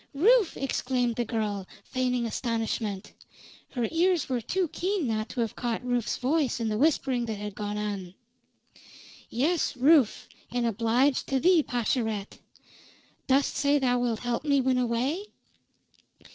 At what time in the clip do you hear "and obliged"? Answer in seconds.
10.49-11.27